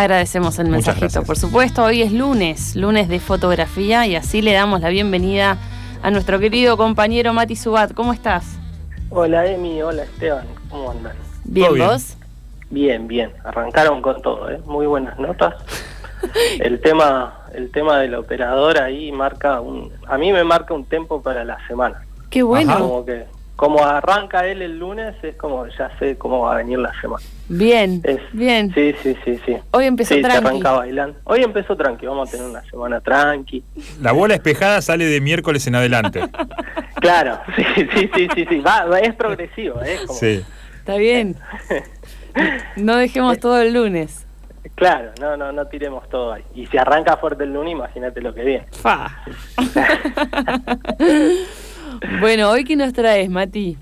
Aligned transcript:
Agradecemos 0.00 0.58
el 0.58 0.70
mensajito, 0.70 1.24
por 1.24 1.36
supuesto. 1.36 1.84
Hoy 1.84 2.00
es 2.00 2.10
lunes, 2.10 2.74
lunes 2.74 3.06
de 3.06 3.20
fotografía 3.20 4.06
y 4.06 4.16
así 4.16 4.40
le 4.40 4.54
damos 4.54 4.80
la 4.80 4.88
bienvenida 4.88 5.58
a 6.02 6.10
nuestro 6.10 6.38
querido 6.38 6.78
compañero 6.78 7.34
Mati 7.34 7.54
Subat. 7.54 7.92
¿Cómo 7.92 8.14
estás? 8.14 8.58
Hola 9.10 9.46
Emi, 9.46 9.82
hola 9.82 10.04
Esteban, 10.04 10.46
¿cómo 10.70 10.90
andan? 10.90 11.12
Bien, 11.44 11.76
vos. 11.76 12.16
Bien, 12.70 13.06
bien, 13.08 13.30
arrancaron 13.44 14.00
con 14.00 14.22
todo, 14.22 14.50
¿eh? 14.50 14.58
muy 14.64 14.86
buenas 14.86 15.18
notas. 15.18 15.52
El 16.60 16.80
tema, 16.80 17.44
el 17.52 17.70
tema 17.70 17.98
del 17.98 18.14
operador 18.14 18.80
ahí 18.80 19.12
marca 19.12 19.60
un, 19.60 19.92
a 20.06 20.16
mí 20.16 20.32
me 20.32 20.44
marca 20.44 20.72
un 20.72 20.86
tempo 20.86 21.20
para 21.20 21.44
la 21.44 21.58
semana. 21.66 22.06
Qué 22.30 22.42
bueno. 22.42 22.72
Ajá. 22.72 22.80
Como 22.80 23.04
que, 23.04 23.26
como 23.60 23.84
arranca 23.84 24.46
él 24.46 24.62
el 24.62 24.78
lunes, 24.78 25.14
es 25.22 25.36
como 25.36 25.66
ya 25.66 25.90
sé 25.98 26.16
cómo 26.16 26.40
va 26.40 26.54
a 26.54 26.56
venir 26.56 26.78
la 26.78 26.98
semana. 26.98 27.22
Bien, 27.50 28.00
Es- 28.04 28.18
bien. 28.32 28.72
Sí, 28.72 28.94
sí, 29.02 29.14
sí, 29.22 29.38
sí. 29.44 29.54
Hoy 29.72 29.84
empezó 29.84 30.14
sí, 30.14 30.22
se 30.22 30.26
tranqui. 30.26 30.46
arranca 30.46 30.72
bailando. 30.72 31.18
Hoy 31.24 31.42
empezó 31.42 31.76
tranqui, 31.76 32.06
vamos 32.06 32.26
a 32.30 32.32
tener 32.32 32.46
una 32.48 32.62
semana 32.62 33.02
tranqui. 33.02 33.62
La 34.00 34.12
bola 34.12 34.32
espejada 34.32 34.80
sale 34.80 35.04
de 35.04 35.20
miércoles 35.20 35.66
en 35.66 35.74
adelante. 35.74 36.22
Claro, 37.00 37.38
sí, 37.56 37.64
sí, 37.74 38.10
sí, 38.14 38.28
sí, 38.34 38.46
sí. 38.48 38.58
Va, 38.60 38.84
va- 38.84 39.00
es 39.00 39.14
progresivo, 39.14 39.80
¿eh? 39.82 39.98
Como- 40.06 40.18
Sí. 40.18 40.42
Está 40.78 40.96
bien. 40.96 41.36
No 42.76 42.96
dejemos 42.96 43.38
todo 43.40 43.60
el 43.60 43.72
lunes. 43.74 44.26
Claro, 44.74 45.10
no, 45.20 45.36
no, 45.36 45.50
no 45.52 45.66
tiremos 45.66 46.08
todo 46.08 46.32
ahí. 46.32 46.44
Y 46.54 46.66
si 46.66 46.78
arranca 46.78 47.16
fuerte 47.18 47.44
el 47.44 47.52
lunes, 47.52 47.72
imagínate 47.72 48.20
lo 48.22 48.32
que 48.34 48.42
viene. 48.44 48.66
Fa. 48.72 49.10
Bueno, 52.20 52.50
hoy 52.50 52.64
qué 52.64 52.76
nos 52.76 52.92
traes, 52.92 53.28
Mati. 53.28 53.76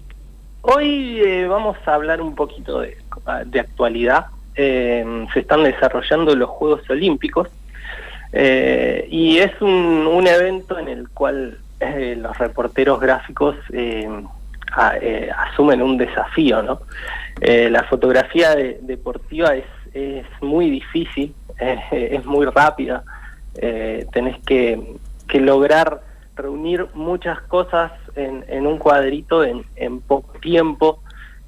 Hoy 0.63 1.21
eh, 1.25 1.47
vamos 1.47 1.77
a 1.87 1.95
hablar 1.95 2.21
un 2.21 2.35
poquito 2.35 2.81
de, 2.81 2.97
actualidad. 3.61 4.27
Eh, 4.55 5.27
se 5.33 5.41
están 5.41 5.63
desarrollando 5.63 6.35
los 6.35 6.51
Juegos 6.51 6.89
Olímpicos 6.91 7.49
eh, 8.33 9.07
y 9.11 9.39
es 9.39 9.53
un, 9.61 10.27
evento 10.27 10.79
en 10.79 10.89
el 10.89 11.09
cual 11.09 11.59
eh, 11.81 12.17
los 12.21 12.37
reporteros 12.39 13.01
gráficos 13.01 13.57
eh, 13.73 14.09
asumen 15.37 15.81
un 15.81 15.97
desafío. 15.97 16.63
¿no? 16.63 16.81
La 17.41 17.85
fotografía 17.85 18.55
de- 18.55 18.79
deportiva 18.83 19.55
es, 19.55 19.65
muy 20.43 20.71
difícil, 20.71 21.35
es 21.59 22.25
muy 22.25 22.47
rápida. 22.47 23.05
Tenés 23.55 24.39
que 24.45 24.99
lograr 25.35 26.03
reunir 26.37 26.87
muchas 26.95 27.41
cosas 27.43 27.91
en, 28.17 28.45
en 28.49 28.67
un 28.67 28.79
cuadrito 28.79 29.45
en, 29.45 29.65
en 29.77 30.01
poco 30.01 30.39
tiempo, 30.41 31.01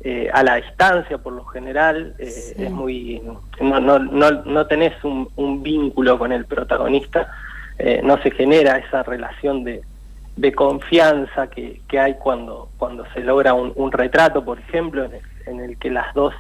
eh, 0.03 0.31
a 0.33 0.43
la 0.43 0.57
distancia 0.57 1.19
por 1.19 1.33
lo 1.35 1.45
general, 1.45 2.15
eh, 2.19 2.31
Sí. 2.31 2.55
es 2.65 2.71
muy 2.71 3.23
no, 3.61 3.81
no, 3.81 3.99
no, 3.99 4.31
no 4.31 4.67
tenés 4.67 4.93
un, 5.05 5.29
un 5.37 5.63
vínculo 5.63 6.19
con 6.19 6.33
el 6.33 6.47
protagonista, 6.47 7.31
eh, 7.79 8.01
no 8.03 8.17
se 8.23 8.31
genera 8.31 8.79
esa 8.79 9.03
relación 9.03 9.63
de, 9.65 9.83
de 10.37 10.53
confianza 10.53 11.49
que, 11.49 11.81
que 11.89 11.99
hay 11.99 12.15
cuando, 12.15 12.71
cuando 12.79 13.05
se 13.13 13.21
logra 13.21 13.53
un, 13.53 13.73
un 13.77 13.93
retrato, 13.93 14.43
por 14.45 14.59
ejemplo, 14.59 15.05
en 15.05 15.13
el, 15.15 15.23
en 15.47 15.61
el 15.61 15.77
que 15.79 15.91
las 15.91 16.13
dos 16.15 16.35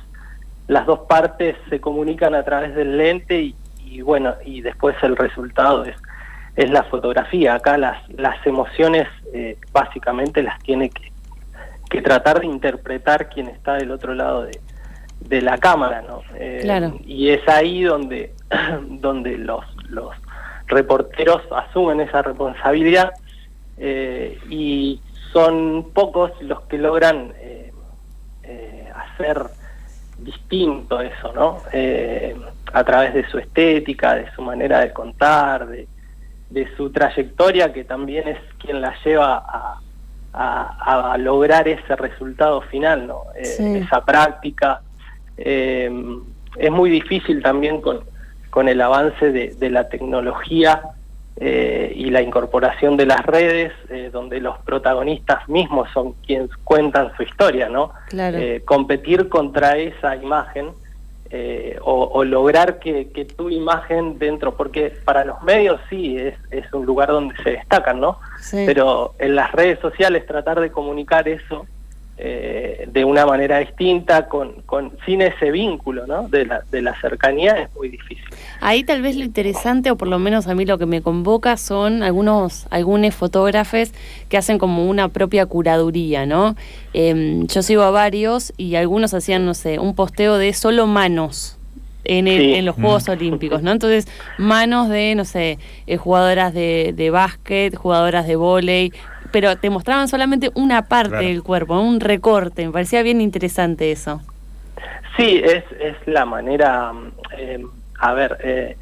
las 0.68 0.86
dos 0.86 1.00
partes 1.00 1.56
se 1.68 1.80
comunican 1.80 2.32
a 2.34 2.44
través 2.44 2.76
del 2.76 2.96
lente 2.96 3.41
y, 3.42 3.56
y 3.84 4.02
bueno, 4.02 4.34
y 4.44 4.60
después 4.60 4.94
el 5.02 5.16
resultado 5.16 5.84
es, 5.84 5.96
es 6.61 6.70
la 6.70 6.83
fotografía. 6.84 7.55
Acá 7.55 7.78
las, 7.78 8.06
las 8.11 8.47
emociones 8.47 9.08
eh, 9.33 9.56
básicamente 9.72 10.42
las 10.42 10.58
tiene 10.62 10.91
que, 10.91 11.11
que 11.89 12.03
tratar 12.03 12.41
de 12.41 12.47
interpretar 12.47 13.30
quien 13.30 13.48
está 13.48 13.75
del 13.75 13.91
otro 13.91 14.14
lado 14.14 14.42
de, 14.42 14.61
de 15.20 15.41
la 15.41 15.56
cámara, 15.56 16.03
¿no? 16.03 16.20
Eh, 16.36 16.58
Claro. 16.62 16.98
Y 17.06 17.31
es 17.31 17.48
ahí 17.48 17.83
donde, 17.83 18.34
donde 18.83 19.38
los, 19.38 19.64
los 19.88 20.14
reporteros 20.66 21.41
asumen 21.50 22.00
esa 22.03 22.20
responsabilidad 22.20 23.12
eh, 23.78 24.38
y 24.50 25.00
son 25.33 25.91
pocos 25.94 26.31
los 26.43 26.60
que 26.62 26.76
logran 26.76 27.32
hacer 28.94 29.43
distinto 30.19 31.00
eso, 31.00 31.32
¿no? 31.32 31.62
A 32.72 32.84
través 32.84 33.15
de 33.15 33.26
su 33.31 33.38
estética, 33.38 34.16
de 34.16 34.31
su 34.32 34.43
manera 34.43 34.81
de 34.81 34.93
contar, 34.93 35.66
de, 35.66 35.87
de 36.50 36.69
su 36.77 36.91
trayectoria, 36.91 37.72
que 37.72 37.84
también 37.84 38.28
es 38.28 38.38
quien 38.59 38.81
la 38.81 38.94
lleva 39.05 39.37
a, 39.38 39.81
a- 40.33 41.12
a 41.12 41.19
lograr 41.19 41.66
ese 41.69 41.97
resultado 41.97 42.61
final, 42.62 43.06
¿no? 43.06 43.22
Eh, 43.37 43.44
Sí. 43.44 43.77
Esa 43.78 44.05
práctica. 44.05 44.83
Eh, 45.37 45.91
es 46.56 46.71
muy 46.71 46.91
difícil 46.91 47.43
también 47.43 47.81
con, 47.81 48.00
con 48.50 48.69
el 48.69 48.81
avance 48.81 49.31
de, 49.33 49.55
de 49.55 49.71
la 49.71 49.88
tecnología 49.88 50.83
eh, 51.37 51.93
y 51.94 52.11
la 52.11 52.21
incorporación 52.21 52.97
de 52.97 53.06
las 53.06 53.25
redes, 53.25 53.72
donde 54.12 54.41
los 54.41 54.59
protagonistas 54.59 55.49
mismos 55.49 55.88
son 55.94 56.12
quienes 56.27 56.50
cuentan 56.65 57.12
su 57.17 57.22
historia, 57.22 57.69
¿no? 57.69 57.93
Claro. 58.09 58.38
Competir 58.65 59.28
contra 59.28 59.77
esa 59.78 60.17
imagen 60.17 60.71
eh, 61.30 61.78
o, 61.82 62.10
o 62.12 62.24
lograr 62.24 62.78
que, 62.80 63.10
que 63.10 63.24
tu 63.24 63.50
imagen 63.50 64.18
dentro, 64.18 64.56
porque 64.56 64.92
para 65.04 65.24
los 65.24 65.42
medios 65.42 65.80
sí 65.88 66.16
es, 66.16 66.34
es 66.50 66.72
un 66.72 66.84
lugar 66.84 67.08
donde 67.08 67.36
se 67.42 67.50
destacan, 67.50 68.00
¿no? 68.00 68.18
Sí. 68.41 68.64
Pero 68.66 69.14
en 69.18 69.36
las 69.36 69.52
redes 69.52 69.78
sociales 69.80 70.26
tratar 70.26 70.60
de 70.60 70.70
comunicar 70.70 71.28
eso 71.28 71.66
eh, 72.22 72.86
de 72.92 73.04
una 73.04 73.25
manera 73.25 73.58
distinta, 73.60 74.28
con, 74.28 74.60
con 74.66 74.92
sin 75.06 75.22
ese 75.22 75.50
vínculo, 75.50 76.06
¿no? 76.06 76.28
De 76.28 76.44
la, 76.44 76.60
de 76.70 76.82
la 76.82 77.00
cercanía 77.00 77.53
es 77.54 77.75
muy 77.75 77.88
difícil. 77.88 78.22
Ahí 78.60 78.84
tal 78.84 79.00
vez 79.00 79.16
lo 79.16 79.25
interesante, 79.25 79.91
o 79.91 79.97
por 79.97 80.06
lo 80.08 80.19
menos 80.19 80.47
a 80.47 80.54
mí 80.54 80.66
lo 80.66 80.76
que 80.76 80.84
me 80.84 81.00
convoca, 81.00 81.56
son 81.56 82.03
algunos, 82.03 82.66
algunos 82.70 83.14
fotógrafos 83.14 83.92
que 84.28 84.36
hacen 84.36 84.58
como 84.58 84.86
una 84.86 85.08
propia 85.08 85.47
curaduría, 85.47 86.26
¿no? 86.26 86.56
Em, 86.92 87.47
yo 87.47 87.62
sigo 87.62 87.82
a 87.82 87.91
varios 87.91 88.52
y 88.58 88.75
algunos 88.75 89.14
hacían, 89.14 89.47
no 89.47 89.54
sé, 89.54 89.78
un 89.78 89.94
posteo 89.94 90.37
de 90.37 90.52
solo 90.52 90.87
manos. 90.87 91.56
En, 92.04 92.28
el- 92.28 92.41
Sí. 92.41 92.54
en 92.54 92.64
los 92.64 92.76
Juegos 92.76 93.06
Mm. 93.08 93.10
Olímpicos, 93.12 93.62
¿no? 93.62 93.72
Entonces, 93.72 94.08
manos 94.38 94.88
de, 94.88 95.14
no 95.14 95.26
sé, 95.26 95.58
eh, 95.87 95.97
jugadoras 95.98 96.54
de, 96.54 96.94
de 96.97 97.10
básquet, 97.10 97.76
jugadoras 97.76 98.26
de 98.26 98.37
vóley, 98.37 98.92
pero 99.32 99.56
te 99.56 99.70
mostraban 99.70 100.08
solamente 100.08 100.50
una 100.54 100.82
parte 100.82 101.10
Claro. 101.10 101.26
del 101.26 101.42
cuerpo, 101.42 101.78
un 101.80 102.00
recorte. 102.00 102.66
Me 102.66 102.72
parecía 102.72 103.02
bien 103.02 103.20
interesante 103.20 103.92
eso. 103.92 104.20
Sí, 105.16 105.41
es, 105.44 105.64
es 105.80 105.96
la 106.06 106.24
manera, 106.24 106.92
eh, 107.36 107.64
a 107.98 108.12
ver, 108.14 108.38
eh, 108.42 108.76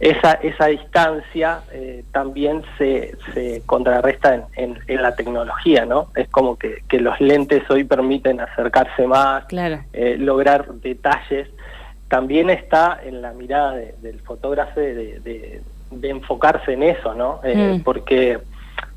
esa, 0.00 0.32
esa 0.32 0.66
distancia 0.66 1.60
eh, 1.72 2.04
también 2.12 2.62
se, 2.78 3.16
se 3.34 3.62
contrarresta 3.66 4.34
en, 4.34 4.42
en- 4.56 4.78
en 4.88 5.02
la 5.02 5.14
tecnología, 5.14 5.84
¿no? 5.84 6.08
Es 6.16 6.28
como 6.28 6.56
que, 6.58 6.82
que 6.88 7.00
los 7.00 7.20
lentes 7.20 7.62
hoy 7.70 7.84
permiten 7.84 8.40
acercarse 8.40 9.06
más, 9.06 9.44
Claro. 9.44 9.80
eh, 9.92 10.16
lograr 10.18 10.66
detalles. 10.74 11.48
También 12.08 12.50
está 12.50 12.98
en 13.04 13.22
la 13.22 13.32
mirada 13.32 13.74
de- 13.74 13.94
del 14.02 14.20
fotógrafo 14.20 14.80
de, 14.80 15.20
de- 15.20 15.62
de 15.90 16.08
enfocarse 16.08 16.72
en 16.72 16.82
eso, 16.82 17.14
¿no? 17.14 17.40
Eh, 17.44 17.76
Mm. 17.78 17.82
Porque 17.82 18.38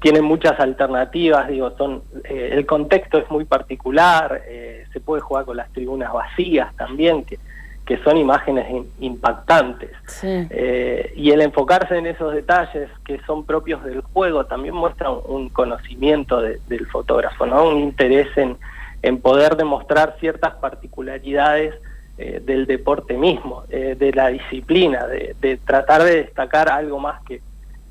tiene 0.03 0.21
muchas 0.21 0.59
alternativas, 0.59 1.47
digo, 1.47 1.71
son 1.77 2.03
eh, 2.25 2.49
el 2.51 2.65
contexto 2.65 3.17
es 3.17 3.31
muy 3.31 3.45
particular, 3.45 4.41
eh, 4.47 4.85
se 4.91 4.99
puede 4.99 5.21
jugar 5.21 5.45
con 5.45 5.55
las 5.55 5.69
tribunas 5.71 6.11
vacías 6.11 6.75
también, 6.75 7.23
que, 7.23 7.39
que 7.85 7.97
son 8.03 8.17
imágenes 8.17 8.69
in- 8.69 8.91
impactantes. 8.99 9.91
Sí. 10.05 10.27
Eh, 10.49 11.13
y 11.15 11.31
el 11.31 11.41
enfocarse 11.41 11.97
en 11.97 12.05
esos 12.07 12.33
detalles 12.33 12.89
que 13.05 13.19
son 13.25 13.45
propios 13.45 13.81
del 13.85 14.01
juego 14.01 14.45
también 14.45 14.75
muestra 14.75 15.09
un, 15.09 15.21
un 15.25 15.49
conocimiento 15.49 16.41
de- 16.41 16.59
del 16.67 16.85
fotógrafo, 16.87 17.45
¿no? 17.45 17.69
Un 17.69 17.77
interés 17.79 18.27
en, 18.37 18.57
en 19.03 19.21
poder 19.21 19.55
demostrar 19.55 20.17
ciertas 20.19 20.53
particularidades 20.55 21.73
del 22.17 22.67
deporte 22.67 23.17
mismo, 23.17 23.63
de 23.69 24.11
la 24.13 24.27
disciplina, 24.27 25.07
de, 25.07 25.35
de 25.41 25.57
tratar 25.57 26.03
de 26.03 26.17
destacar 26.23 26.69
algo 26.69 26.99
más 26.99 27.21
que, 27.23 27.41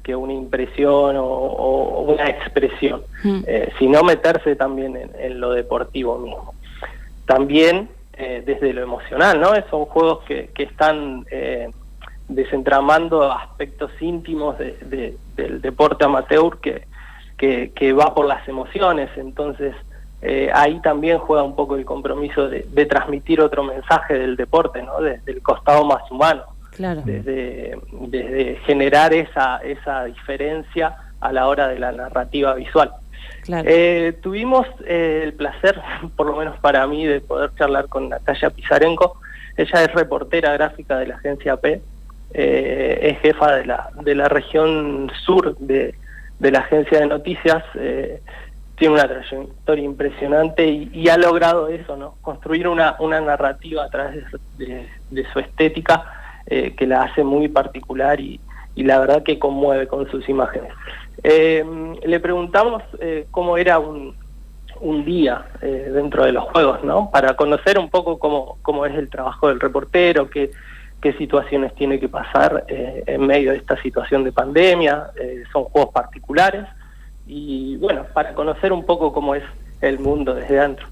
que 0.02 0.16
una 0.16 0.32
impresión 0.32 1.16
o, 1.16 1.24
o 1.24 2.00
una 2.12 2.28
expresión, 2.28 3.02
Mm. 3.24 3.40
eh, 3.46 3.72
sino 3.78 4.02
meterse 4.02 4.56
también 4.56 4.96
en, 4.96 5.10
en 5.18 5.40
lo 5.40 5.52
deportivo 5.52 6.18
mismo. 6.18 6.54
También 7.26 7.88
eh, 8.14 8.42
desde 8.44 8.72
lo 8.72 8.82
emocional, 8.82 9.40
¿no? 9.40 9.50
Son 9.70 9.84
juegos 9.86 10.24
que, 10.24 10.50
que 10.54 10.64
están 10.64 11.24
eh, 11.30 11.70
desentramando 12.28 13.30
aspectos 13.32 13.90
íntimos 14.00 14.58
de- 14.58 14.76
de- 14.82 15.16
del 15.36 15.60
deporte 15.60 16.04
amateur 16.04 16.58
que, 16.60 16.86
que, 17.38 17.70
que 17.74 17.92
va 17.92 18.14
por 18.14 18.26
las 18.26 18.46
emociones, 18.48 19.08
entonces 19.16 19.74
ahí 20.54 20.78
también 20.82 21.18
juega 21.18 21.42
un 21.42 21.56
poco 21.56 21.74
el 21.74 21.84
compromiso 21.84 22.48
de, 22.48 22.64
de 22.70 22.86
transmitir 22.86 23.40
otro 23.40 23.64
mensaje 23.64 24.14
del 24.16 24.36
deporte, 24.36 24.80
¿no? 24.80 25.00
Desde 25.00 25.32
el 25.32 25.42
costado 25.42 25.84
más 25.84 26.08
humano 26.12 26.42
Claro. 26.76 27.02
desde, 27.04 27.76
desde 28.08 28.56
generar 28.66 29.12
esa, 29.12 29.58
esa 29.58 30.04
diferencia 30.04 30.96
a 31.20 31.32
la 31.32 31.46
hora 31.46 31.68
de 31.68 31.78
la 31.78 31.92
narrativa 31.92 32.54
visual. 32.54 32.92
Claro. 33.42 33.68
Eh, 33.70 34.18
tuvimos 34.22 34.66
eh, 34.86 35.22
el 35.24 35.34
placer, 35.34 35.80
por 36.16 36.26
lo 36.26 36.36
menos 36.36 36.58
para 36.60 36.86
mí, 36.86 37.06
de 37.06 37.20
poder 37.20 37.50
charlar 37.56 37.88
con 37.88 38.08
Natalia 38.08 38.50
Pizarenko. 38.50 39.20
Ella 39.56 39.84
es 39.84 39.92
reportera 39.92 40.52
gráfica 40.54 40.98
de 40.98 41.06
la 41.06 41.16
agencia 41.16 41.56
P 41.56 41.80
eh, 42.34 42.98
es 43.02 43.18
jefa 43.20 43.56
de 43.56 43.66
la, 43.66 43.90
de 44.02 44.14
la 44.14 44.28
región 44.28 45.12
sur 45.26 45.56
de, 45.58 45.94
de 46.38 46.50
la 46.50 46.60
agencia 46.60 47.00
de 47.00 47.06
noticias, 47.06 47.62
tiene 48.82 48.94
una 48.94 49.06
trayectoria 49.06 49.84
impresionante 49.84 50.66
y, 50.66 51.08
ha 51.08 51.18
logrado 51.18 51.68
eso, 51.68 51.96
¿no? 51.96 52.16
Construir 52.22 52.66
una, 52.66 52.96
una 52.98 53.20
narrativa 53.20 53.84
a 53.84 53.90
través 53.90 54.24
de, 54.56 55.24
su 55.32 55.38
estética 55.38 56.21
eh, 56.52 56.74
que 56.76 56.86
la 56.86 57.02
hace 57.02 57.24
muy 57.24 57.48
particular 57.48 58.20
y, 58.20 58.40
la 58.74 58.98
verdad 58.98 59.22
que 59.22 59.38
conmueve 59.38 59.86
con 59.86 60.10
sus 60.10 60.26
imágenes. 60.30 60.72
le 61.22 62.20
preguntamos 62.20 62.82
cómo 63.30 63.58
era 63.58 63.78
un, 63.78 64.14
un 64.80 65.04
día 65.04 65.44
dentro 65.60 66.24
de 66.24 66.32
los 66.32 66.44
juegos, 66.44 66.82
¿no? 66.82 67.10
Para 67.10 67.36
conocer 67.36 67.78
un 67.78 67.90
poco 67.90 68.18
cómo, 68.18 68.56
cómo 68.62 68.86
es 68.86 68.94
el 68.94 69.10
trabajo 69.10 69.48
del 69.48 69.60
reportero, 69.60 70.30
qué 70.30 70.52
qué 71.02 71.12
situaciones 71.14 71.74
tiene 71.74 71.98
que 71.98 72.08
pasar 72.08 72.64
eh, 72.68 73.02
en 73.06 73.26
medio 73.26 73.50
de 73.50 73.58
esta 73.58 73.76
situación 73.82 74.22
de 74.22 74.32
pandemia, 74.32 75.10
eh, 75.20 75.42
son 75.52 75.64
juegos 75.64 75.92
particulares 75.92 76.64
y 77.26 77.76
bueno, 77.76 78.06
para 78.14 78.34
conocer 78.34 78.72
un 78.72 78.86
poco 78.86 79.12
cómo 79.12 79.34
es 79.34 79.42
el 79.80 79.98
mundo 79.98 80.32
desde 80.32 80.60
adentro. 80.60 80.86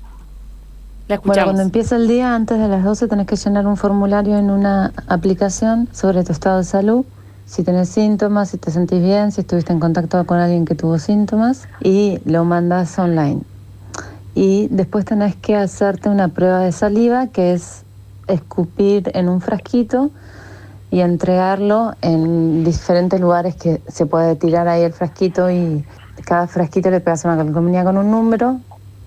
Bueno, 1.25 1.45
cuando 1.45 1.62
empieza 1.62 1.97
el 1.97 2.07
día, 2.07 2.35
antes 2.35 2.59
de 2.59 2.69
las 2.69 2.85
12 2.85 3.09
tenés 3.09 3.27
que 3.27 3.35
llenar 3.35 3.67
un 3.67 3.77
formulario 3.77 4.39
en 4.39 4.49
una 4.49 4.93
aplicación 5.09 5.89
sobre 5.93 6.23
tu 6.23 6.31
estado 6.31 6.59
de 6.59 6.65
salud, 6.65 7.05
si 7.47 7.65
tenés 7.65 7.89
síntomas, 7.89 8.51
si 8.51 8.59
te 8.59 8.71
sentís 8.71 9.03
bien, 9.03 9.33
si 9.33 9.41
estuviste 9.41 9.73
en 9.73 9.81
contacto 9.81 10.25
con 10.25 10.39
alguien 10.39 10.65
que 10.65 10.77
tuvo 10.77 10.99
síntomas 11.01 11.67
y 11.83 12.21
lo 12.25 12.45
mandas 12.45 12.97
online. 12.97 13.41
Y 14.37 14.69
después 14.71 15.05
tenés 15.05 15.35
que 15.35 15.57
hacerte 15.57 16.09
una 16.09 16.29
prueba 16.29 16.61
de 16.61 16.71
saliva 16.71 17.27
que 17.27 17.55
es 17.55 17.83
escupir 18.29 19.11
en 19.15 19.29
un 19.29 19.41
frasquito 19.41 20.11
y 20.93 21.01
entregarlo 21.01 21.95
en 22.03 22.62
diferentes 22.62 23.21
lugares 23.21 23.57
que 23.57 23.81
se 23.89 24.07
puede 24.07 24.37
tirar 24.37 24.69
ahí 24.69 24.83
el 24.83 24.93
frasquito 24.93 25.51
y 25.51 25.85
cada 26.25 26.47
frasquito 26.47 26.91
le 26.91 27.01
pegas 27.01 27.25
una 27.25 27.37
calcomanía 27.37 27.83
con 27.83 27.97
un 27.97 28.11
número, 28.11 28.61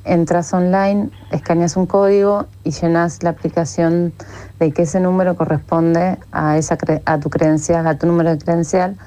entras 0.06 0.54
online, 0.54 1.10
escaneas 1.32 1.78
un 1.78 1.86
código 1.86 2.48
y 2.64 2.72
llenas 2.72 3.24
la 3.24 3.32
aplicación 3.32 4.14
de 4.60 4.72
que 4.72 4.84
ese 4.84 5.00
número 5.00 5.36
corresponde 5.36 6.18
a, 6.32 6.58
esa 6.58 6.78
a 7.06 7.20
tu 7.20 7.30
credencial, 7.30 7.88
a 7.88 7.98
tu 7.98 8.08
número 8.08 8.32
de 8.32 8.38
credencial, 8.38 8.98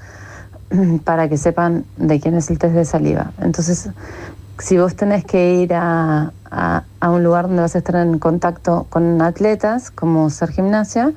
para 1.05 1.29
que 1.29 1.37
sepan 1.37 1.85
de 1.97 2.21
quién 2.21 2.35
es 2.35 2.51
el 2.51 2.59
test 2.59 2.75
de 2.75 2.85
saliva. 2.85 3.33
Entonces, 3.41 3.91
si 4.59 4.79
vos 4.79 4.97
tenés 4.97 5.25
que 5.25 5.55
ir 5.55 5.75
a, 5.75 6.33
a, 6.51 7.11
un 7.11 7.23
lugar 7.23 7.47
donde 7.47 7.63
vas 7.63 7.75
a 7.75 7.79
estar 7.79 7.97
en 7.97 8.19
contacto 8.19 8.87
con 8.89 9.21
atletas, 9.21 9.91
como 9.91 10.31
ser 10.31 10.51
gimnasia, 10.51 11.13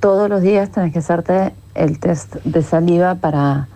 todos 0.00 0.28
los 0.28 0.42
días 0.42 0.70
tenés 0.70 0.92
que 0.92 0.98
hacerte 0.98 1.54
el 1.74 1.98
test 2.00 2.36
de 2.44 2.62
saliva 2.62 3.14
para, 3.16 3.68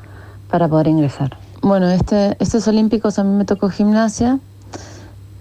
para 0.50 0.68
poder 0.68 0.88
ingresar. 0.88 1.36
Bueno, 1.62 1.88
este, 1.90 2.36
estos 2.40 2.66
olímpicos 2.66 3.18
a 3.18 3.24
mí 3.24 3.36
me 3.36 3.44
tocó 3.44 3.68
gimnasia, 3.68 4.40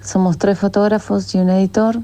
somos 0.01 0.37
tres 0.37 0.59
fotógrafos 0.59 1.33
y 1.35 1.39
un 1.39 1.49
editor, 1.49 1.99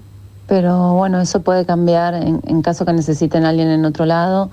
pero 0.47 0.93
bueno, 0.93 1.19
eso 1.19 1.41
puede 1.41 1.65
cambiar 1.65 2.13
en, 2.13 2.61
caso 2.61 2.85
que 2.85 2.93
necesiten 2.93 3.45
alguien 3.45 3.69
en 3.69 3.85
otro 3.85 4.05
lado 4.05 4.49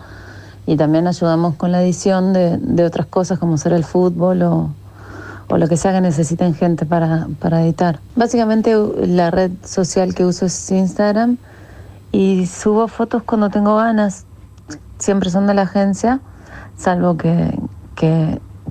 y 0.67 0.77
también 0.77 1.07
ayudamos 1.07 1.55
con 1.55 1.73
la 1.73 1.83
edición 1.83 2.33
de, 2.33 2.59
de 2.59 2.85
otras 2.85 3.07
cosas 3.07 3.39
como 3.39 3.57
ser 3.59 3.73
el 3.73 3.85
fútbol 3.85 4.43
o, 4.43 4.71
lo 5.57 5.69
que 5.69 5.77
sea 5.77 5.93
que 5.93 6.01
necesiten 6.01 6.55
gente 6.55 6.85
para, 6.85 7.29
editar. 7.63 8.01
Básicamente 8.17 8.77
la 9.07 9.31
red 9.31 9.53
social 9.65 10.15
que 10.15 10.25
uso 10.25 10.47
es 10.47 10.71
Instagram 10.71 11.37
y 12.13 12.47
subo 12.47 12.89
fotos 12.89 13.23
cuando 13.23 13.51
tengo 13.51 13.77
ganas. 13.77 14.25
Siempre 14.99 15.31
son 15.31 15.47
de 15.47 15.55
la 15.55 15.63
agencia, 15.63 16.21
salvo 16.77 17.17
que, 17.17 17.57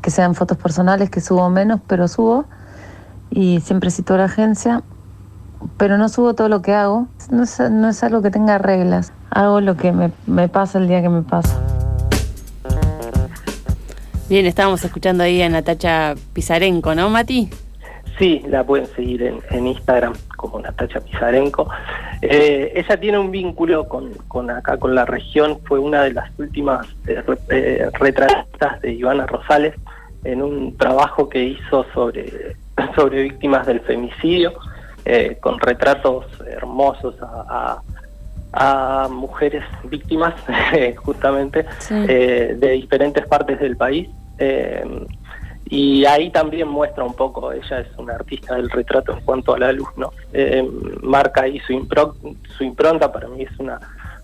sean 0.08 0.36
fotos 0.36 0.58
personales, 0.58 1.10
que 1.10 1.22
subo 1.22 1.50
menos, 1.50 1.80
pero 1.88 2.08
subo. 2.08 2.46
Y 3.36 3.62
siempre 3.62 3.90
cito 3.90 4.14
a 4.14 4.18
la 4.18 4.26
agencia, 4.26 4.84
pero 5.78 5.98
no 5.98 6.08
subo 6.08 6.36
todo 6.36 6.50
lo 6.50 6.62
que 6.62 6.74
hago. 6.74 7.08
No 7.32 7.44
es, 7.44 7.60
no 7.60 7.90
es 7.90 8.04
algo 8.04 8.22
que 8.22 8.30
tenga 8.30 8.60
reglas. 8.60 9.12
Hago 9.32 9.60
lo 9.60 9.76
que 9.76 9.92
me, 9.92 10.12
me 10.28 10.48
pasa 10.50 10.78
el 10.78 10.88
día 10.88 11.02
que 11.02 11.10
me 11.10 11.24
pasa. 11.24 11.60
Bien, 14.30 14.46
estábamos 14.46 14.84
escuchando 14.86 15.24
ahí 15.24 15.42
a 15.42 15.50
Natacha 15.50 16.16
Pizarenko, 16.34 16.96
¿no, 16.96 17.10
Mati? 17.10 17.50
Sí, 18.18 18.42
la 18.48 18.64
pueden 18.64 18.86
seguir 18.88 19.24
en, 19.50 19.68
Instagram 19.68 20.14
como 20.38 20.60
Natacha 20.60 21.00
Pizarenko. 21.02 21.68
Eh, 22.22 22.72
ella 22.76 23.00
tiene 23.00 23.18
un 23.18 23.32
vínculo 23.32 23.88
con, 23.88 24.50
acá, 24.50 24.78
con 24.78 24.94
la 24.94 25.06
región, 25.06 25.60
fue 25.66 25.80
una 25.80 26.04
de 26.04 26.14
las 26.14 26.32
últimas 26.40 26.88
eh, 27.08 27.24
eh, 27.50 27.90
retratas 28.00 28.82
de 28.82 28.94
Ivana 28.94 29.26
Rosales 29.26 29.74
en 30.24 30.42
un 30.42 30.78
trabajo 30.78 31.28
que 31.28 31.44
hizo 31.44 31.86
sobre, 31.94 32.56
sobre 32.96 33.24
víctimas 33.24 33.66
del 33.68 33.82
femicidio, 33.82 34.54
con 35.42 35.60
retratos 35.60 36.26
hermosos 36.48 37.16
a, 37.22 37.82
mujeres 39.10 39.64
víctimas, 39.86 40.36
justamente, 41.04 41.66
de 41.90 42.72
diferentes 42.72 43.26
partes 43.26 43.60
del 43.60 43.76
país. 43.76 44.08
Eh, 44.38 45.06
y 45.66 46.06
ahí 46.06 46.30
también 46.30 46.68
muestra 46.68 47.04
un 47.04 47.16
poco, 47.16 47.52
ella 47.52 47.80
es 47.80 47.88
una 47.98 48.16
artista 48.16 48.56
del 48.56 48.70
retrato 48.70 49.14
en 49.14 49.22
cuanto 49.22 49.56
a 49.56 49.60
la 49.60 49.72
luz, 49.72 49.88
¿no? 49.96 50.12
Eh, 50.34 50.68
marca 51.02 51.44
ahí 51.44 51.60
su, 51.60 51.74
su 52.58 52.64
impronta, 52.64 53.12
para 53.12 53.28
mí 53.28 53.44
es 53.44 53.60
una, 53.60 53.80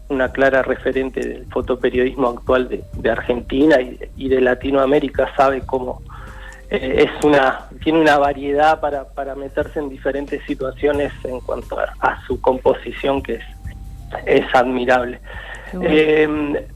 una 0.10 0.32
clara 0.32 0.62
referente 0.62 1.22
del 1.22 1.46
fotoperiodismo 1.46 2.30
actual 2.30 2.70
de, 2.70 3.10
Argentina 3.10 3.78
y, 3.82 4.30
de 4.30 4.42
Latinoamérica, 4.42 5.34
sabe 5.36 5.62
cómo 5.62 6.02
eh, 6.70 7.06
es 7.08 7.26
una, 7.26 7.68
tiene 7.84 8.00
una 8.00 8.18
variedad 8.18 8.80
para, 8.80 9.06
para 9.06 9.36
meterse 9.36 9.80
en 9.80 9.90
diferentes 9.90 10.44
situaciones 10.46 11.12
en 11.24 11.40
cuanto 11.42 11.80
a, 11.80 12.22
su 12.26 12.40
composición 12.42 13.22
que 13.22 13.36
es, 13.36 13.44
es 14.26 14.56
admirable. 14.56 15.20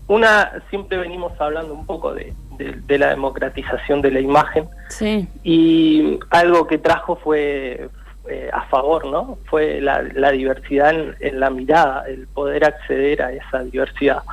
una, 0.08 0.52
siempre 0.70 0.98
venimos 0.98 1.34
hablando 1.40 1.74
un 1.74 1.86
poco 1.86 2.14
de, 2.14 2.34
de, 2.58 2.98
la 2.98 3.10
democratización 3.10 4.02
de 4.02 4.12
la 4.12 4.20
imagen. 4.20 4.68
Sí. 4.90 5.28
Y 5.44 6.20
algo 6.30 6.68
que 6.68 6.78
trajo 6.78 7.16
fue 7.16 7.90
eh, 8.30 8.50
a 8.54 8.62
favor, 8.68 9.06
¿no? 9.06 9.38
Fue 9.46 9.82
la, 9.82 10.02
diversidad 10.32 10.94
en, 11.20 11.40
la 11.40 11.50
mirada, 11.50 12.06
el 12.08 12.28
poder 12.28 12.64
acceder 12.64 13.22
a 13.22 13.32
esa 13.34 13.64
diversidad, 13.64 14.24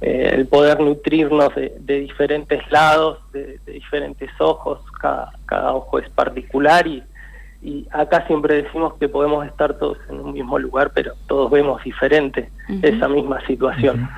eh, 0.00 0.30
el 0.32 0.46
poder 0.46 0.80
nutrirnos 0.80 1.54
de, 1.54 2.00
diferentes 2.00 2.60
lados, 2.70 3.18
de, 3.32 3.58
diferentes 3.66 4.30
ojos, 4.38 4.80
cada, 5.00 5.32
cada 5.46 5.74
ojo 5.74 5.98
es 5.98 6.08
particular 6.10 6.86
y, 6.86 7.02
y 7.62 7.86
acá 7.90 8.26
siempre 8.26 8.62
decimos 8.62 8.94
que 8.94 9.08
podemos 9.08 9.46
estar 9.46 9.78
todos 9.78 9.98
en 10.10 10.20
un 10.20 10.32
mismo 10.32 10.58
lugar, 10.58 10.92
pero 10.94 11.14
todos 11.26 11.50
vemos 11.50 11.82
diferente 11.82 12.50
esa 12.82 13.08
misma 13.08 13.44
situación. 13.46 14.08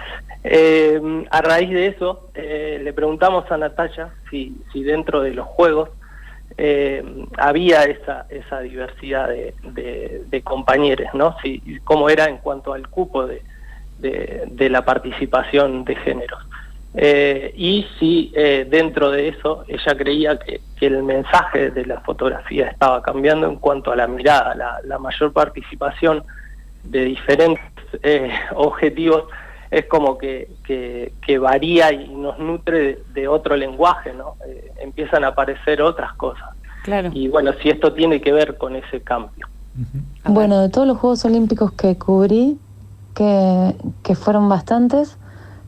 Eh, 0.43 1.01
a 1.31 1.43
raíz 1.43 1.71
de 1.71 1.87
eso, 1.87 2.29
eh, 2.35 2.81
le 2.83 2.93
preguntamos 2.93 3.51
a 3.51 3.57
Natalia 3.57 4.11
si, 4.31 4.57
si 4.73 4.83
dentro 4.83 5.21
de 5.23 5.33
los 5.33 5.47
juegos 5.47 5.91
eh, 6.57 7.05
había 7.37 7.83
esa, 7.83 8.27
esa 8.31 8.61
diversidad 8.61 9.29
de, 9.29 9.55
de, 10.29 10.43
compañeros, 10.43 11.09
¿no? 11.15 11.37
Si, 11.43 11.61
cómo 11.85 12.09
era 12.09 12.29
en 12.29 12.39
cuanto 12.39 12.73
al 12.73 12.89
cupo 12.89 13.27
de, 13.27 13.43
de 13.99 14.69
la 14.71 14.85
participación 14.85 15.85
de 15.85 15.97
géneros. 15.97 16.41
y 17.57 17.87
si 17.99 18.33
dentro 18.69 19.11
de 19.11 19.29
eso 19.29 19.65
ella 19.69 19.97
creía 19.97 20.39
que, 20.39 20.61
que, 20.79 20.87
el 20.87 21.03
mensaje 21.03 21.71
de 21.71 21.85
la 21.87 22.01
fotografía 22.01 22.69
estaba 22.69 23.03
cambiando 23.03 23.47
en 23.49 23.57
cuanto 23.57 23.93
a 23.93 23.97
la 23.97 24.07
mirada, 24.07 24.55
la, 24.55 24.81
la 24.85 24.99
mayor 24.99 25.33
participación 25.33 26.25
de 26.85 27.05
diferentes 27.05 27.65
objetivos 28.55 29.25
es 29.71 29.87
como 29.87 30.17
que, 30.19 30.49
que, 30.65 31.39
varía 31.39 31.93
y 31.93 32.09
nos 32.09 32.39
nutre 32.39 33.01
de, 33.13 33.29
otro 33.29 33.57
lenguaje, 33.57 34.13
¿no? 34.13 34.37
Eh, 34.47 34.73
empiezan 34.81 35.25
a 35.25 35.29
aparecer 35.29 35.83
otras 35.83 36.15
cosas. 36.15 36.51
Claro. 36.85 37.11
Y 37.13 37.29
bueno, 37.29 37.53
si 37.63 37.71
esto 37.71 37.93
tiene 37.93 38.21
que 38.21 38.33
ver 38.33 38.57
con 38.57 38.77
ese 38.77 39.03
cambio. 39.03 39.49
Bueno, 40.25 40.61
de 40.63 40.69
todos 40.71 40.87
los 40.87 40.99
Juegos 40.99 41.25
Olímpicos 41.25 41.73
que 41.73 41.99
cubrí, 41.99 42.59
que, 43.17 44.15
fueron 44.15 44.49
bastantes, 44.49 45.17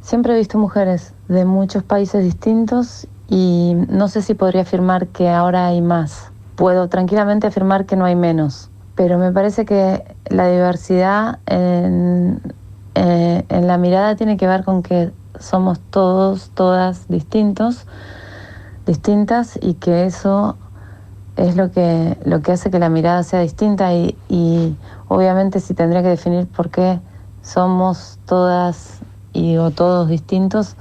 siempre 0.03 0.35
he 0.35 0.37
visto 0.37 0.59
mujeres 0.59 1.15
de 1.29 1.47
muchos 1.47 1.83
países 1.83 2.23
distintos 2.23 3.09
y 3.27 3.73
no 3.89 4.09
sé 4.09 4.21
si 4.23 4.35
podría 4.35 4.63
afirmar 4.63 5.09
que 5.09 5.31
ahora 5.31 5.67
hay 5.67 5.81
más. 5.81 6.31
Puedo 6.57 6.89
tranquilamente 6.89 7.47
afirmar 7.47 7.87
que 7.87 7.97
no 7.97 8.05
hay 8.05 8.17
menos, 8.17 8.71
pero 8.95 9.19
me 9.19 9.33
parece 9.33 9.65
que 9.65 10.05
la 10.29 10.49
diversidad 10.49 11.39
en, 11.47 12.43
eh, 12.95 13.45
en 13.49 13.67
la 13.67 13.79
mirada 13.79 14.15
tiene 14.15 14.37
que 14.37 14.47
ver 14.47 14.65
con 14.65 14.83
que 14.83 15.11
somos 15.39 15.81
todos, 15.81 16.51
todas 16.51 17.09
distintos, 17.09 17.87
distintas 18.87 19.59
y 19.63 19.75
que 19.75 20.05
eso 20.05 20.57
es 21.37 21.57
lo 21.57 21.71
que, 21.71 22.19
lo 22.25 22.43
que 22.43 22.53
hace 22.53 22.71
que 22.71 22.79
la 22.79 22.89
mirada 22.89 23.23
sea 23.23 23.41
distinta 23.41 23.95
y, 23.95 24.77
obviamente 25.07 25.61
si 25.61 25.73
tendría 25.73 26.03
que 26.03 26.09
definir 26.09 26.47
por 26.47 26.69
qué 26.69 27.01
somos 27.43 28.19
todas 28.27 29.01
y 29.33 29.57
o 29.57 29.71
todos 29.71 30.09
distintos, 30.09 30.77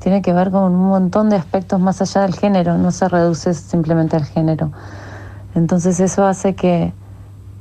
tiene 0.00 0.22
que 0.22 0.32
ver 0.32 0.50
con 0.50 0.74
un 0.74 0.88
montón 0.88 1.30
de 1.30 1.36
aspectos 1.36 1.78
más 1.80 2.00
allá 2.00 2.22
del 2.22 2.34
género, 2.34 2.78
no 2.78 2.90
se 2.90 3.08
reduce 3.08 3.54
simplemente 3.54 4.16
al 4.16 4.24
género. 4.24 4.72
Entonces 5.54 6.00
eso 6.00 6.26
hace 6.26 6.54
que, 6.54 6.92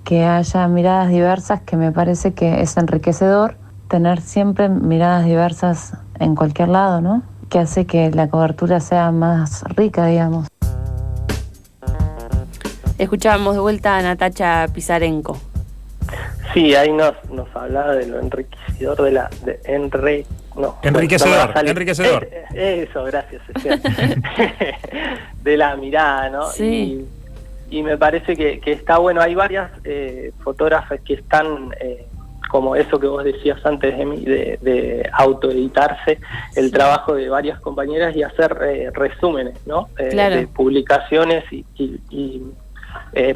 que 0.03 0.25
haya 0.25 0.67
miradas 0.67 1.09
diversas 1.09 1.61
que 1.61 1.75
me 1.75 1.91
parece 1.91 2.33
que 2.33 2.61
es 2.61 2.77
enriquecedor 2.77 3.57
tener 3.89 4.21
siempre 4.21 4.69
miradas 4.69 5.25
diversas 5.25 5.93
en 6.19 6.35
cualquier 6.35 6.69
lado, 6.69 7.01
¿no? 7.01 7.23
Que 7.49 7.59
hace 7.59 7.85
que 7.85 8.11
la 8.11 8.29
cobertura 8.29 8.79
sea 8.79 9.11
más 9.11 9.63
rica, 9.63 10.05
digamos. 10.05 10.47
Escuchábamos 12.99 13.55
de 13.55 13.61
vuelta 13.61 13.97
a 13.97 14.01
Natacha 14.01 14.67
Pizarenko. 14.73 15.48
Sí, 16.53 16.73
ahí 16.75 16.91
nos, 16.91 17.13
nos 17.29 17.47
hablaba 17.55 17.95
de 17.95 18.07
lo 18.07 18.19
enriquecedor 18.19 19.01
de 19.01 19.11
la... 19.11 19.29
De 19.43 19.59
no, 20.59 20.77
enriquecedor, 20.81 21.53
enriquecedor. 21.63 22.27
Eh, 22.31 22.43
eh, 22.53 22.87
eso, 22.89 23.03
gracias. 23.05 23.41
de 25.43 25.57
la 25.57 25.75
mirada, 25.77 26.29
¿no? 26.29 26.47
Sí. 26.47 27.07
Y, 27.69 27.83
me 27.83 27.97
parece 27.97 28.35
que, 28.35 28.59
está 28.65 28.97
bueno. 28.97 29.21
Hay 29.21 29.35
varias 29.35 29.71
eh, 29.83 30.33
fotógrafas 30.43 30.99
que 31.01 31.13
están, 31.13 31.73
eh, 31.79 32.05
como 32.49 32.75
eso 32.75 32.99
que 32.99 33.07
vos 33.07 33.23
decías 33.23 33.63
antes 33.65 33.97
de 33.97 34.05
mí, 34.05 34.25
de, 34.25 34.59
de 34.61 35.09
autoeditarse 35.13 36.19
el 36.55 36.71
trabajo 36.71 37.13
de 37.13 37.29
varias 37.29 37.59
compañeras 37.61 38.15
y 38.15 38.23
hacer 38.23 38.53
resúmenes, 38.93 39.55
¿no? 39.65 39.87
De 39.95 40.47
publicaciones 40.53 41.45
y 41.51 42.41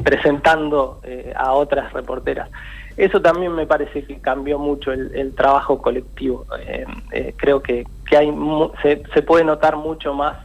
presentando 0.02 1.00
a 1.36 1.52
otras 1.52 1.92
reporteras. 1.92 2.50
Eso 2.96 3.20
también 3.20 3.52
me 3.52 3.66
parece 3.66 4.04
que 4.04 4.20
cambió 4.20 4.58
mucho 4.58 4.92
el, 4.92 5.34
trabajo 5.34 5.82
colectivo. 5.82 6.46
Eh, 6.60 6.86
eh, 7.12 7.34
creo 7.36 7.62
que, 7.62 7.86
que 8.08 8.16
hay 8.16 8.32
se, 8.82 9.02
se, 9.12 9.22
puede 9.22 9.44
notar 9.44 9.76
mucho 9.76 10.14
más 10.14 10.36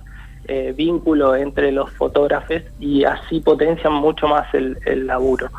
eh, 0.47 0.73
vínculo 0.75 1.35
entre 1.35 1.71
los 1.71 1.91
fotógrafos 1.91 2.61
y 2.79 3.03
así 3.03 3.39
potencian 3.39 3.93
mucho 3.93 4.27
más 4.27 4.51
el, 4.53 4.79
el 4.85 5.05
laburo. 5.05 5.49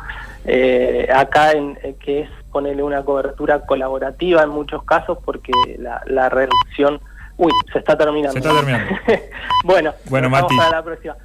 acá 1.13 1.53
en 1.53 1.77
que 1.99 2.21
es 2.21 2.29
ponerle 2.51 2.83
una 2.83 3.03
cobertura 3.03 3.61
colaborativa 3.61 4.43
en 4.43 4.49
muchos 4.49 4.83
casos 4.83 5.17
porque 5.23 5.53
la, 5.77 6.01
la 6.07 6.27
reducción 6.27 6.99
Uy, 7.37 7.51
se 7.73 7.79
está 7.79 7.97
terminando. 7.97 8.33
Se 8.33 8.39
está 8.39 8.53
terminando. 8.53 8.95
bueno, 9.63 9.93
bueno 10.09 10.29
vamos 10.29 10.51
para 10.55 10.69
la 10.69 10.83
próxima. 10.83 11.15